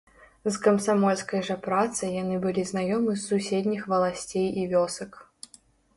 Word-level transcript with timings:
З 0.45 0.53
камсамольскай 0.67 1.43
жа 1.49 1.57
працай 1.67 2.09
яны 2.23 2.39
былі 2.45 2.63
знаёмы 2.71 3.11
з 3.17 3.21
суседніх 3.29 3.87
валасцей 3.93 4.47
і 4.63 4.65
вёсак. 4.73 5.11